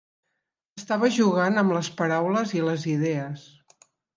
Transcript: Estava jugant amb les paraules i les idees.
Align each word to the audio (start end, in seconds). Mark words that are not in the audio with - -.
Estava 0.81 1.09
jugant 1.17 1.63
amb 1.63 1.75
les 1.77 1.91
paraules 2.01 2.57
i 2.59 2.65
les 2.71 2.89
idees. 2.99 3.49